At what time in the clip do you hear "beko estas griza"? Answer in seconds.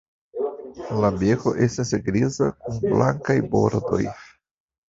1.23-2.49